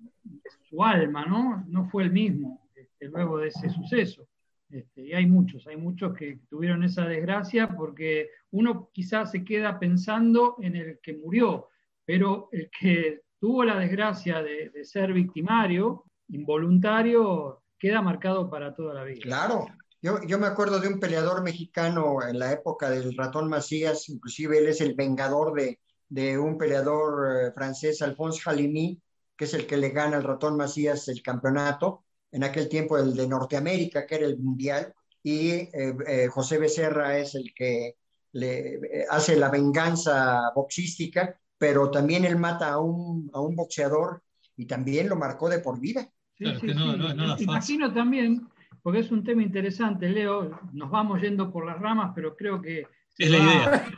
[0.71, 1.63] su, alma, ¿no?
[1.69, 4.27] No fue el mismo este, luego de ese suceso.
[4.71, 9.79] Este, y hay muchos, hay muchos que tuvieron esa desgracia porque uno quizás se queda
[9.79, 11.69] pensando en el que murió,
[12.07, 19.05] pero el que tuvo la desgracia de, ser victimario, involuntario, queda marcado para toda la
[19.05, 19.21] vida.
[19.23, 19.67] Claro.
[20.01, 24.57] Yo, yo, me acuerdo de un peleador mexicano en la época del ratón Macías, inclusive
[24.57, 25.79] él es el vengador de,
[26.09, 28.99] de un peleador eh, francés, Alphonse Halimi,
[29.37, 33.15] que es el que le gana al ratón Macías el campeonato, en aquel tiempo el
[33.15, 35.69] de Norteamérica, que era el mundial, y eh,
[36.07, 37.97] eh, José Becerra es el que
[38.33, 44.23] le hace la venganza boxística pero también él mata a un, a un boxeador
[44.57, 46.09] y también lo marcó de por vida.
[46.35, 46.75] Sí, sí, sí.
[46.75, 48.47] No, no, no Imagino también,
[48.83, 52.87] porque es un tema interesante, Leo, nos vamos yendo por las ramas, pero creo que
[53.19, 53.95] es la idea.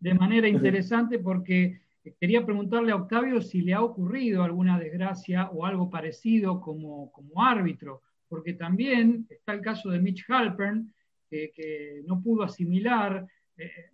[0.00, 1.80] de manera interesante porque
[2.20, 7.44] quería preguntarle a Octavio si le ha ocurrido alguna desgracia o algo parecido como, como
[7.44, 10.92] árbitro, porque también está el caso de Mitch Halpern,
[11.28, 13.90] que, que no pudo asimilar eh,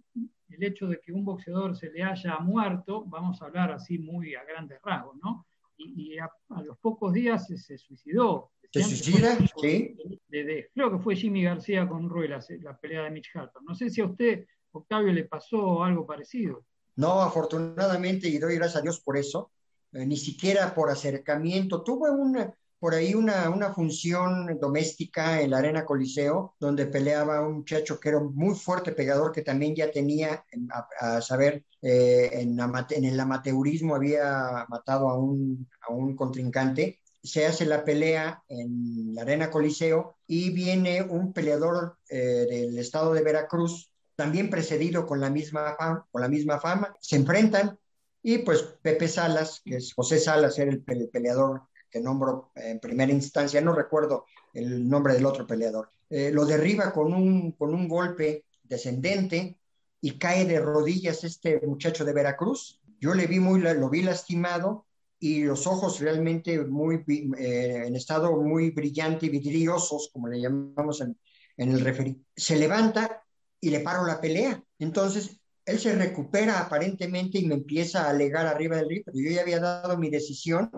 [0.63, 4.35] el hecho de que un boxeador se le haya muerto, vamos a hablar así muy
[4.35, 5.47] a grandes rasgos, ¿no?
[5.77, 8.53] Y, y a, a, los pocos días se, se suicidó.
[8.73, 9.37] ¿Se suicida?
[9.61, 9.97] Sí.
[10.29, 13.63] De, de, creo que fue Jimmy García con Ruelas, la pelea de Mitch Halper.
[13.63, 16.65] No sé si a usted, Octavio, le pasó algo parecido.
[16.97, 19.51] No, afortunadamente, y doy gracias a Dios por eso,
[19.93, 21.83] eh, ni siquiera por acercamiento.
[21.83, 27.59] Tuve una, por ahí una, una función doméstica en la Arena Coliseo, donde peleaba un
[27.59, 30.45] muchacho que era muy fuerte pegador, que también ya tenía,
[30.99, 36.99] a, saber, eh, en, el amateurismo había matado a un, a un contrincante.
[37.23, 43.15] Se hace la pelea en la Arena Coliseo y viene un peleador eh, del estado
[43.15, 46.97] de Veracruz, también precedido con la misma fama, con la misma fama.
[47.01, 47.79] Se enfrentan
[48.25, 51.63] y pues Pepe Salas, que es José Salas, era el peleador
[51.93, 54.25] que nombro en primera instancia, no recuerdo
[54.55, 59.59] el nombre del otro peleador, eh, lo derriba con un, con un golpe descendente
[60.01, 62.81] y cae de rodillas este muchacho de Veracruz.
[62.99, 64.87] Yo le vi muy, lo vi lastimado
[65.19, 67.05] y los ojos realmente muy,
[67.39, 71.17] eh, en estado muy brillante y vidriosos, como le llamamos en,
[71.57, 72.25] en el referí.
[72.35, 73.23] Se levanta
[73.61, 74.63] y le paro la pelea.
[74.79, 79.31] Entonces, él se recupera aparentemente y me empieza a alegar arriba del ring, pero yo
[79.31, 80.71] ya había dado mi decisión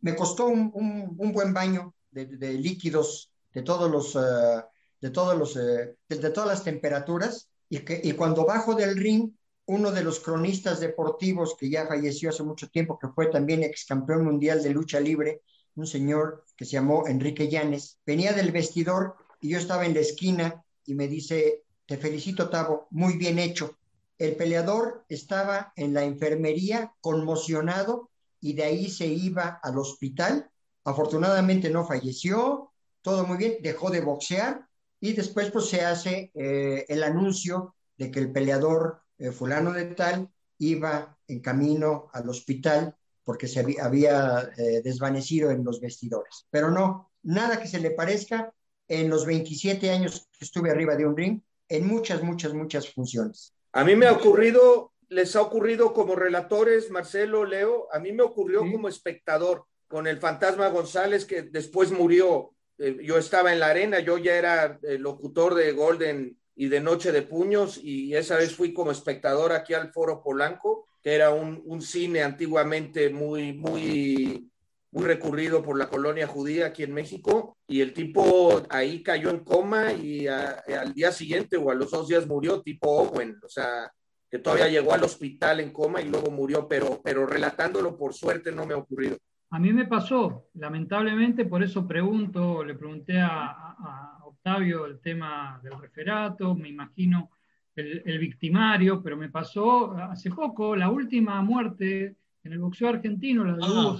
[0.00, 6.64] me costó un, buen baño de, líquidos de todos los, los uh, de, todas las
[6.64, 9.30] temperaturas y, y cuando bajo del ring,
[9.66, 13.84] uno de los cronistas deportivos que ya falleció hace mucho tiempo, que fue también ex
[13.84, 15.42] campeón mundial de lucha libre,
[15.76, 20.00] un señor que se llamó Enrique Llanes, venía del vestidor y yo estaba en la
[20.00, 23.76] esquina y me dice, te felicito Tavo, muy bien hecho.
[24.18, 28.10] El peleador estaba en la enfermería conmocionado
[28.40, 30.50] y de ahí se iba al hospital.
[30.84, 32.72] Afortunadamente no falleció,
[33.02, 34.66] todo muy bien, dejó de boxear
[35.00, 39.86] y después pues se hace eh, el anuncio de que el peleador eh, fulano de
[39.86, 46.46] tal iba en camino al hospital porque se había, eh, desvanecido en los vestidores.
[46.50, 48.52] Pero no, nada que se le parezca.
[48.88, 53.54] En los 27 años que estuve arriba de un ring, en muchas, muchas, muchas funciones.
[53.72, 58.22] A mí me ha ocurrido, les ha ocurrido como relatores, Marcelo, Leo, a mí me
[58.22, 62.52] ocurrió como espectador con el fantasma González que después murió.
[62.78, 66.80] Eh, yo estaba en la arena, yo ya era el locutor de Golden y de
[66.80, 71.30] Noche de Puños y esa vez fui como espectador aquí al Foro Polanco, que era
[71.30, 74.50] un, un cine antiguamente muy, muy
[74.92, 79.44] muy recurrido por la colonia judía aquí en México, y el tipo ahí cayó en
[79.44, 83.92] coma y al día siguiente o a los dos días murió, tipo Owen, o sea,
[84.30, 88.52] que todavía llegó al hospital en coma y luego murió, pero, pero relatándolo por suerte
[88.52, 89.18] no me ha ocurrido.
[89.50, 95.78] A mí me pasó, lamentablemente, por eso pregunto, le pregunté a, Octavio el tema del
[95.78, 97.30] referato, me imagino
[97.76, 103.54] el, victimario, pero me pasó hace poco, la última muerte en el boxeo argentino, la
[103.54, 103.98] de ah, Hugo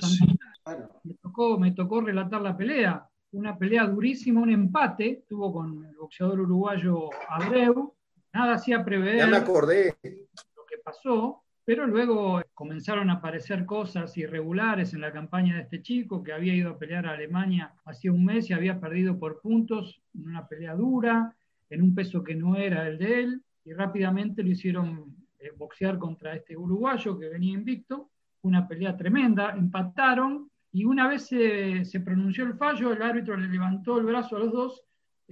[1.05, 5.95] me tocó, me tocó relatar la pelea, una pelea durísima, un empate, tuvo con el
[5.97, 7.95] boxeador uruguayo Abreu,
[8.33, 9.97] nada hacía prever ya me acordé.
[10.03, 15.83] lo que pasó, pero luego comenzaron a aparecer cosas irregulares en la campaña de este
[15.83, 19.41] chico que había ido a pelear a Alemania hacía un mes y había perdido por
[19.41, 21.35] puntos en una pelea dura,
[21.69, 25.99] en un peso que no era el de él, y rápidamente lo hicieron eh, boxear
[25.99, 28.11] contra este uruguayo que venía invicto,
[28.43, 33.99] una pelea tremenda, empataron y una vez se, pronunció el fallo, el árbitro le levantó
[33.99, 34.85] el brazo a los dos,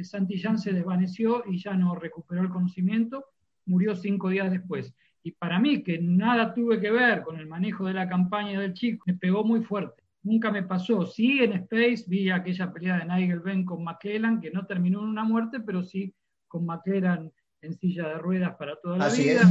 [0.05, 3.27] Santillán se desvaneció y ya no recuperó el conocimiento,
[3.67, 4.95] murió cinco días después.
[5.23, 8.75] Y para mí, que nada tuve que ver con el manejo de la campaña del
[8.75, 10.03] chico, me pegó muy fuerte.
[10.23, 11.07] Nunca me pasó.
[11.07, 15.09] Sí, en Space vi aquella pelea de Nigel Benn con McClellan, que no terminó en
[15.09, 16.15] una muerte, pero sí
[16.47, 17.31] con McClellan
[17.61, 19.43] en silla de ruedas para toda la vida.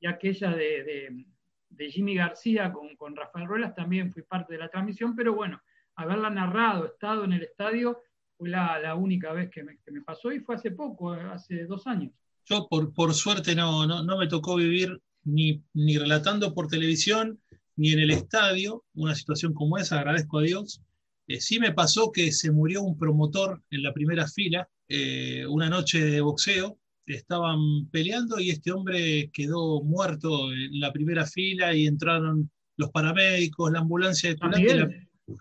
[0.00, 1.26] Y, aquella de
[1.70, 5.62] de Jimmy García con, con Rafael Ruelas también fui parte de la transmisión, pero bueno,
[5.94, 8.02] haberla narrado, estado en el estadio,
[8.40, 12.10] fue la, única vez que me, pasó y fue hace poco, hace dos años.
[12.46, 17.38] Yo por, por suerte no, no, me tocó vivir ni, ni relatando por televisión,
[17.76, 20.80] ni en el estadio una situación como esa, agradezco a Dios.
[21.26, 25.68] Eh, sí me pasó que se murió un promotor en la primera fila, eh, una
[25.68, 31.86] noche de boxeo, estaban peleando y este hombre quedó muerto en la primera fila y
[31.86, 34.38] entraron los paramédicos, la ambulancia de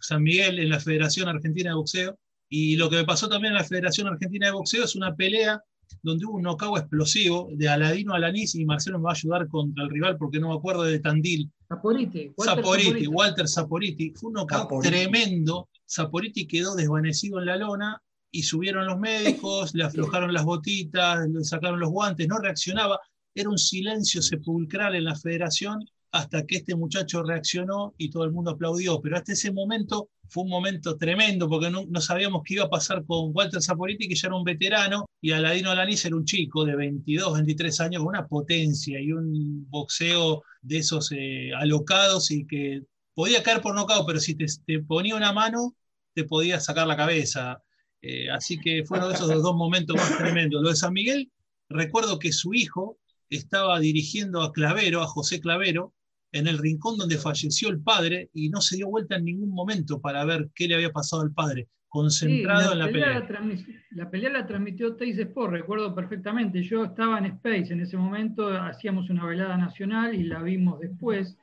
[0.02, 2.20] San Miguel, en la Federación Argentina de Boxeo.
[2.50, 5.64] Y lo que me pasó también en la Federación Argentina de Boxeo es una pelea
[6.02, 9.84] donde hubo un knockout explosivo de Aladino Alanís y Marcelo me va a ayudar contra
[9.84, 11.52] el rival porque no me acuerdo de Tandil.
[11.68, 12.32] Saporiti.
[12.38, 14.14] Walter Walter Saporiti.
[14.16, 15.70] Fue un knockout tremendo.
[15.86, 21.44] Saporiti quedó desvanecido en la lona y subieron los médicos, le aflojaron las botitas, le
[21.44, 23.00] sacaron los guantes, no reaccionaba.
[23.34, 28.32] Era un silencio sepulcral en la federación hasta que este muchacho reaccionó y todo el
[28.32, 29.00] mundo aplaudió.
[29.02, 33.04] Pero hasta ese momento fue un momento tremendo porque no, sabíamos qué iba a pasar
[33.06, 36.76] con Walter Saporiti, que ya era un veterano, y Aladino Alaniz era un chico de
[36.76, 42.84] 22, 23 años con una potencia y un boxeo de esos eh, alocados y que
[43.14, 45.76] podía caer por nocao, pero si te, te ponía una mano,
[46.14, 47.62] te podía sacar la cabeza.
[48.02, 50.62] Eh, así que fueron esos dos momentos más tremendos.
[50.62, 51.32] Lo de San Miguel,
[51.70, 52.98] recuerdo que su hijo
[53.30, 55.94] estaba dirigiendo a Clavero, a José Clavero,
[56.32, 60.00] en el rincón donde falleció el padre y no se dio vuelta en ningún momento
[60.00, 63.28] para ver qué le había pasado al padre, concentrado en la pelea.
[63.92, 66.62] La, pelea la transmitió Teis Sport, recuerdo perfectamente.
[66.62, 71.36] Yo estaba en Space en ese momento, hacíamos una velada nacional y la vimos después.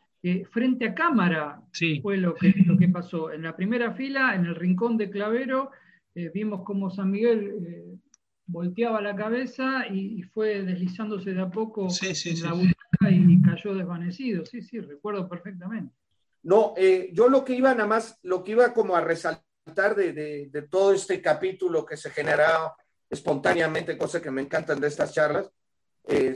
[0.51, 1.61] frente a cámara
[2.03, 3.33] fue lo que, lo que pasó.
[3.33, 5.71] En la primera fila, en el rincón de Clavero,
[6.15, 7.99] eh, vimos como San Miguel eh,
[8.47, 12.55] volteaba la cabeza y, fue deslizándose de a poco en la
[13.01, 14.45] y cayó desvanecido.
[14.45, 15.95] Sí, sí, recuerdo perfectamente.
[16.43, 20.13] No, eh, yo lo que iba nada más, lo que iba como a resaltar de,
[20.13, 22.77] de, todo este capítulo que se generaba
[23.11, 25.51] espontáneamente, cosa que me encantan de estas charlas,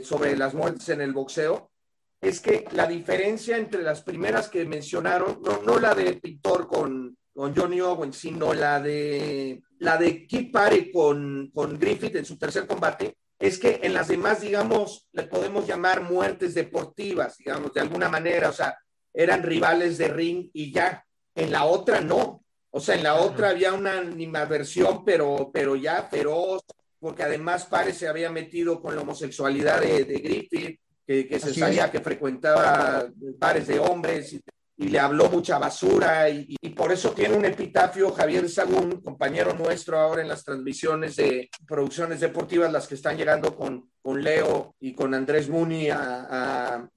[0.03, 1.71] sobre las muertes en el boxeo,
[2.19, 7.17] es que la diferencia entre las primeras que mencionaron, no, no la de Pintor con,
[7.33, 12.37] con Johnny Owen, sino la de la de Keith Pare con, con Griffith en su
[12.37, 17.81] tercer combate, es que en las demás, digamos, le podemos llamar muertes deportivas, digamos, de
[17.81, 18.77] alguna manera, o sea,
[19.13, 21.03] eran rivales de ring y ya.
[21.33, 22.43] En la otra no.
[22.69, 26.61] O sea, en la otra había una animadversión, pero, pero ya feroz,
[26.99, 31.91] porque además Pare se había metido con la homosexualidad de, Griffith, que, que se sabía
[31.91, 34.33] que frecuentaba pares de hombres.
[34.33, 34.41] Y,
[34.81, 39.99] y le habló mucha basura y, por eso tiene un epitafio Javier Sagún, compañero nuestro
[39.99, 44.93] ahora en las transmisiones de producciones deportivas, las que están llegando con, con Leo y
[44.93, 46.89] con Andrés Muni a,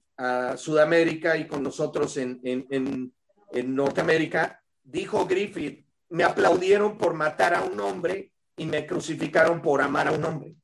[0.55, 3.13] Sudamérica y con nosotros en, en,
[3.51, 9.81] en Norteamérica, dijo Griffith, me aplaudieron por matar a un hombre y me crucificaron por
[9.81, 10.55] amar a un hombre.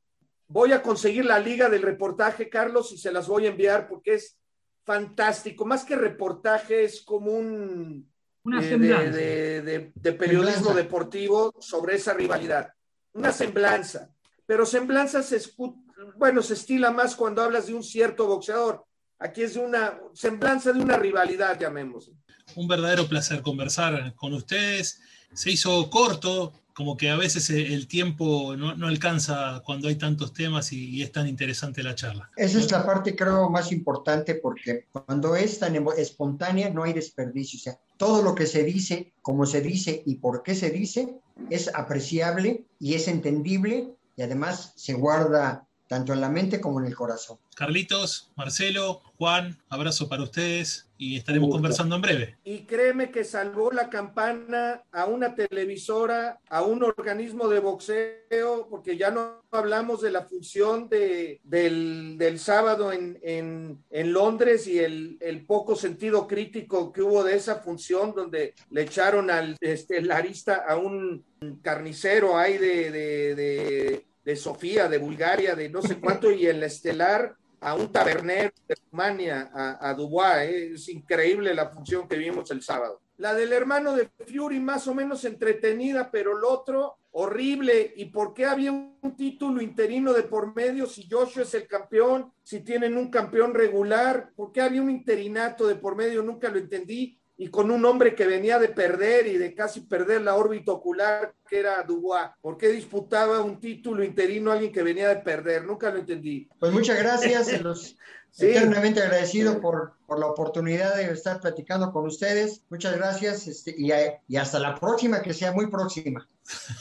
[0.48, 4.14] voy a conseguir la liga del reportaje, Carlos, y se las voy a enviar porque
[4.14, 4.38] es
[4.84, 5.64] fantástico.
[5.64, 8.10] Más que reportaje, es como un
[8.44, 9.16] Una eh, semblanza.
[9.16, 10.82] de, de- de periodismo Semblanza.
[10.82, 12.72] deportivo sobre esa rivalidad.
[13.12, 14.10] Una semblanza.
[14.46, 15.76] Pero semblanza se escu-
[16.16, 18.84] bueno, se estila más cuando hablas de un cierto boxeador.
[19.18, 22.14] Aquí es de una semblanza de una rivalidad, llamémoslo.
[22.56, 25.00] Un verdadero placer conversar con ustedes.
[25.32, 30.32] Se hizo corto, como que a veces el tiempo no, no alcanza cuando hay tantos
[30.32, 32.30] temas y, y es tan interesante la charla.
[32.36, 37.58] Esa es la parte, creo, más importante porque cuando es tan espontánea no hay desperdicio.
[37.58, 41.16] O sea, todo lo que se dice, cómo se dice y por qué se dice
[41.50, 46.86] es apreciable y es entendible y además se guarda tanto en la mente como en
[46.86, 47.36] el corazón.
[47.54, 52.36] Carlitos, Marcelo, Juan, abrazo para ustedes y estaremos conversando en breve.
[52.44, 58.96] Y créeme que salvó la campana a una televisora, a un organismo de boxeo, porque
[58.96, 64.78] ya no hablamos de la función de, del, del sábado en, en, en Londres y
[64.78, 70.64] el, el poco sentido crítico que hubo de esa función, donde le echaron al estelarista
[70.66, 71.22] a un
[71.60, 76.62] carnicero ahí de, de, de, de Sofía, de Bulgaria, de no sé cuánto, y el
[76.62, 80.48] estelar a un tabernero de Rumania, a, a Dubois.
[80.48, 80.72] ¿eh?
[80.74, 83.00] Es increíble la función que vimos el sábado.
[83.18, 87.92] La del hermano de Fury, más o menos entretenida, pero el otro horrible.
[87.96, 92.32] ¿Y por qué había un título interino de por medio si Joshua es el campeón?
[92.42, 96.22] Si tienen un campeón regular, ¿por qué había un interinato de por medio?
[96.22, 97.18] Nunca lo entendí.
[97.36, 101.34] Y con un hombre que venía de perder y de casi perder la órbita ocular,
[101.48, 102.28] que era Dubois.
[102.40, 105.64] ¿Por qué disputaba un título interino a alguien que venía de perder?
[105.64, 106.48] Nunca lo entendí.
[106.58, 107.96] Pues muchas gracias, se los
[108.32, 108.46] Sí.
[108.48, 112.62] eternamente agradecido por, por la oportunidad de estar platicando con ustedes.
[112.70, 113.90] Muchas gracias este, y,
[114.26, 116.26] y hasta la próxima, que sea muy próxima.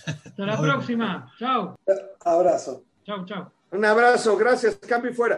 [0.06, 1.34] Hasta la próxima.
[1.38, 1.78] Chao.
[2.24, 2.86] Abrazo.
[3.04, 3.52] Chao, chao.
[3.72, 5.38] Un abrazo, gracias, cambio y fuera.